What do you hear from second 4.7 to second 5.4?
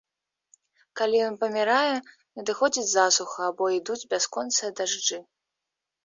дажджы.